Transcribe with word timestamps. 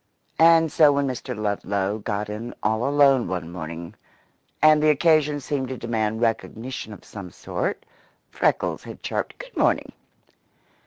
And 0.39 0.71
so 0.71 0.91
when 0.93 1.05
Mr. 1.05 1.37
Ludlow 1.37 1.99
got 1.99 2.27
in 2.27 2.55
all 2.63 2.87
alone 2.89 3.27
one 3.27 3.51
morning, 3.51 3.93
and 4.59 4.81
the 4.81 4.89
occasion 4.89 5.39
seemed 5.39 5.67
to 5.67 5.77
demand 5.77 6.21
recognition 6.21 6.91
of 6.91 7.05
some 7.05 7.29
sort, 7.29 7.85
Freckles 8.31 8.83
had 8.85 9.03
chirped: 9.03 9.37
"Good 9.37 9.55
morning!" 9.55 9.91